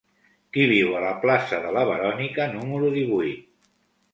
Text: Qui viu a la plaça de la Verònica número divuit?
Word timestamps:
Qui 0.55 0.63
viu 0.69 0.95
a 0.99 1.03
la 1.03 1.11
plaça 1.25 1.59
de 1.67 1.73
la 1.77 1.83
Verònica 1.91 2.49
número 2.57 2.91
divuit? 2.99 3.69